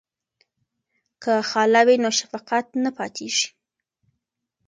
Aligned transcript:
که 1.23 1.33
خاله 1.49 1.81
وي 1.87 1.97
نو 2.03 2.09
شفقت 2.19 2.65
نه 2.83 2.89
پاتیږي. 2.97 3.47